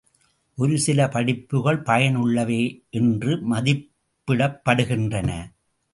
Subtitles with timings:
[0.57, 2.85] ஒரு சில படிப்புகள் பயன் உள்ளவை
[2.89, 5.29] என்று மதிப்பிடப்படுகின்றன.